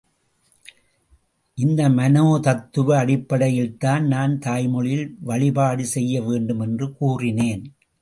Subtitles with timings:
[1.57, 7.63] இந்த மனோதத்துவ அடிப்படையில்தான் நான் தாய்மொழியில் வழிபாடு செய்யவேண்டும் என்று கூறினேன்.